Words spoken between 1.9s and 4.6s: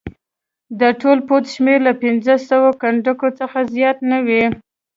پنځه لسو کنډکو څخه زیات نه وي.